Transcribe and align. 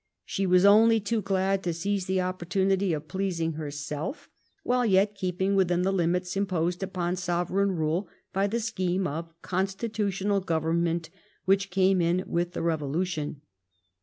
She 0.25 0.47
was 0.47 0.65
only 0.65 0.99
too 0.99 1.21
glad 1.21 1.61
to 1.61 1.75
seize 1.75 2.07
the 2.07 2.17
opportu 2.17 2.65
nity 2.65 2.95
of 2.95 3.07
pleasing 3.07 3.51
herself 3.51 4.29
while 4.63 4.83
yet 4.83 5.13
keeping 5.13 5.53
within 5.55 5.83
the 5.83 5.91
limits 5.93 6.35
imposed 6.35 6.81
upon 6.81 7.17
sovereign 7.17 7.73
rule 7.73 8.07
by 8.33 8.47
the 8.47 8.59
scheme 8.59 9.05
of 9.05 9.39
constitutional 9.43 10.39
government 10.39 11.11
which 11.45 11.69
came 11.69 12.01
in 12.01 12.23
with 12.25 12.53
the 12.53 12.63
rev 12.63 12.79
olution. 12.79 13.41